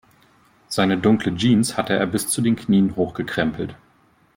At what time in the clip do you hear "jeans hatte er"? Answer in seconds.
1.35-2.07